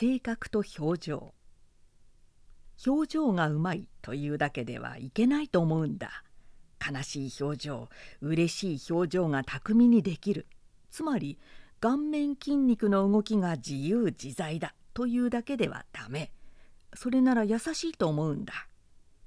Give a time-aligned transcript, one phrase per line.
[0.00, 1.34] 性格と表情。
[2.86, 6.22] 表情がうまいというだけではいけないと思うんだ。
[6.88, 7.88] 悲しい表情
[8.20, 10.46] 嬉しい表情が巧みにできる。
[10.88, 11.36] つまり
[11.80, 16.30] 顔面筋肉の動きが自由自在だというだけではダメ。
[16.94, 18.68] それなら優しいと思うんだ。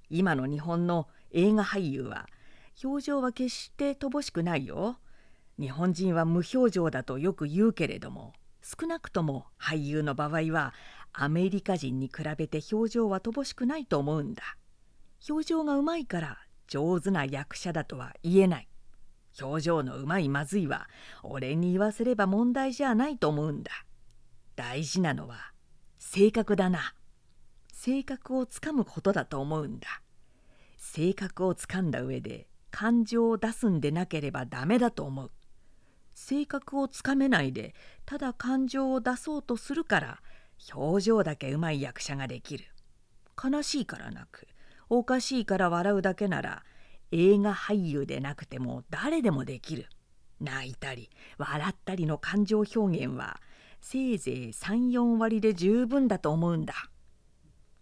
[0.09, 2.29] 今の日本の映画俳優は
[2.81, 4.99] 表情は決して乏しくないよ。
[5.59, 8.31] 日本人は無表情だとよく言うけれども
[8.79, 10.73] 少なくとも俳優の場合は
[11.11, 14.43] アメリカ人に比べて表情は乏しくないと思うんだ。
[15.29, 18.67] 表情がうまいから上手な役者だとは言えない。
[19.41, 20.89] 表情のうまいまずいは
[21.23, 23.71] 俺に言わせれば問題じゃないと思うんだ。
[24.55, 25.51] 大事なのは
[25.99, 26.93] 性格だな。
[27.73, 29.87] 性格をつかむことだと思うんだ。
[30.77, 35.31] 性格をつかんだ上で感情を出すんでなければダメだと思う。
[36.21, 37.73] 性格をつかめないで
[38.05, 40.19] ただ感情を出そうとするから
[40.71, 42.65] 表情だけうまい役者ができる。
[43.43, 44.47] 悲しいからなく
[44.87, 46.63] おかしいから笑うだけなら
[47.11, 49.89] 映画俳優でなくても誰でもできる。
[50.39, 53.41] 泣いたり笑ったりの感情表現は
[53.81, 56.75] せいぜい34割で十分だと思うんだ。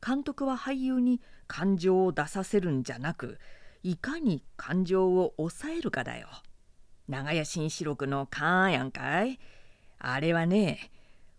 [0.06, 3.38] 監督は俳優に感情を出させるんじゃなく
[3.84, 6.30] いかに感情を抑えるかだよ。
[7.10, 9.40] 長屋新四六のカーやんかい。
[9.98, 10.92] あれはね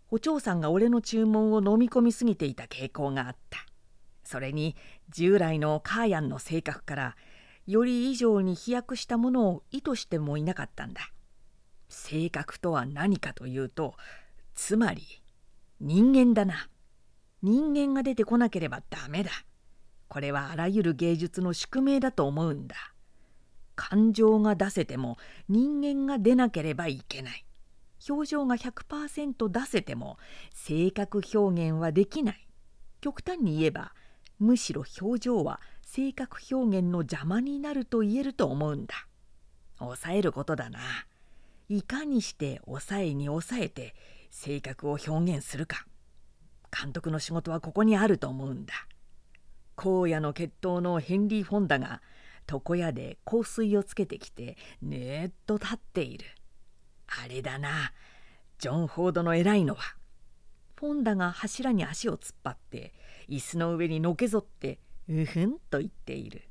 [0.09, 3.65] お嬢さんが俺の注文を飲み込みすぎていた傾向があった。
[4.25, 4.75] それに
[5.09, 7.15] 従来のカーヤンの性格から
[7.67, 11.09] より以上に飛躍したものを意図してもいなかったんだ。
[11.87, 13.95] 性格とは何かというと
[14.53, 15.03] つまり
[15.79, 16.67] 人間だな。
[17.41, 19.31] 人間が出てこなければダメだ。
[20.09, 22.75] これはあらゆる芸術の宿命だと思うんだ。
[23.91, 25.17] 感情が出せても
[25.49, 27.45] 人間が出なければいけない。
[28.07, 30.17] 表情が100%出せても
[30.53, 32.47] 性格表現はできない。
[33.01, 33.91] 極端に言えば
[34.39, 38.95] むしろ表情は性格表現の邪魔になると言えると思うんだ。
[39.77, 40.79] 抑えることだな。
[41.67, 43.93] いかにして抑えに抑えて
[44.29, 45.85] 性格を表現するか。
[46.71, 48.73] 監督の仕事はここにあると思うんだ。
[49.75, 52.01] 荒野の血統のヘンリー・フォンダが
[52.49, 56.25] 床屋で香水をつけてきてねーっと立っている。
[57.07, 57.91] あれだな。
[58.59, 59.95] ジョン・フォードの偉いのは。
[60.75, 62.93] フォンダが柱に足を突っ張って
[63.29, 66.43] 椅子の上にのけぞってうふんと言っている。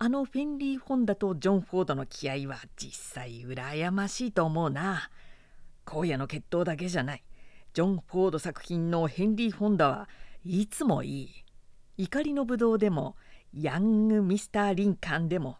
[0.00, 5.10] あのフェンリー・フォンダとジョン・フォードの気合は実際羨ましいと思うな。
[5.84, 7.24] 荒野の決闘だけじゃない。
[7.72, 10.08] ジョン・フォード作品のヘンリー・フォンダは
[10.44, 11.44] いつもいい。
[11.96, 13.16] 怒りのぶどうでも
[13.54, 15.56] ヤング・ミスター・リンカンでも。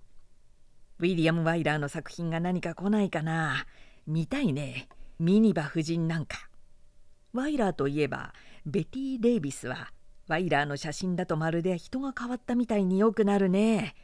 [0.99, 3.67] ウィリアム・ワイラーの作品が何か来ないかな。
[4.07, 4.89] 見たいね。
[5.19, 6.49] ミニバ夫人なんか。
[7.33, 8.33] ワイラーといえば
[8.67, 9.93] ベティ・デイビスは
[10.29, 13.95] ワイラーの写真だとまるで人が変わったみたいによくなるね。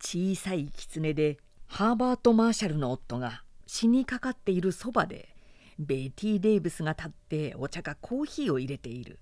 [0.00, 5.34] 小さい狐でハーバート・マーシャルの夫が死にかかっているそばで
[5.78, 9.18] ベティ・デイビスが立ってお茶かコーヒーを入れている。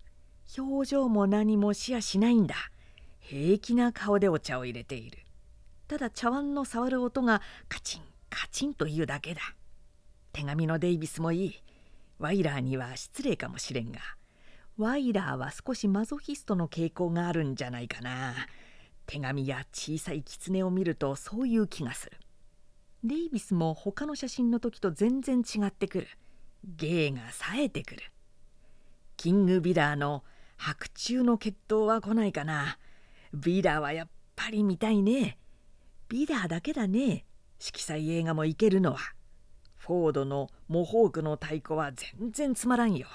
[0.58, 2.54] 表情も何もしやしないんだ。
[3.26, 5.18] 平気な顔でお茶を入れている。
[5.88, 9.40] ただ茶碗の触る音がカチンカチンというだけだ。
[10.32, 11.54] 手紙のデイビスもいい。
[12.18, 14.00] ワイラーには失礼かもしれんが
[14.76, 18.34] ワイラーは少しマゾヒストの傾向があるんじゃないかな。
[19.06, 22.18] 手紙や小さい狐を見るとそういう気がする。
[23.04, 26.08] デイビスも他の写真の時と全然違ってくる。
[26.64, 28.02] 芸が冴えてくる。
[29.16, 30.24] キングビラーの
[30.56, 32.78] 白昼の決闘は来ないかな。
[33.34, 35.38] ビラーはやっぱり見たいね。
[36.08, 37.24] ビラーだけだね。
[37.58, 38.98] 色彩映画もいけるのは。
[39.76, 43.06] フォードのモホークの太鼓は全然つまらんよ。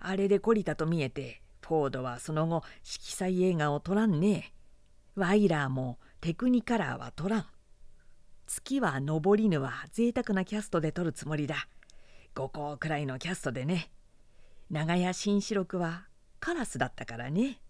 [0.00, 4.54] あれで懲りたと見えてフォードはその後色彩映画を撮らんね。
[5.14, 7.46] ワイラーもテクニカラーは撮らん。
[8.46, 11.68] 月は昇りぬは贅沢なキャストで撮るつもりだ。
[12.34, 13.90] 5校くらいのキャストでね。
[14.70, 16.06] 長屋新四六は
[16.40, 17.60] カラスだったからね。